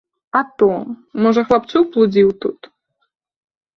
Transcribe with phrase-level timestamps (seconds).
[0.37, 0.69] А то,
[1.25, 2.59] можа, хлапчук блудзіў тут?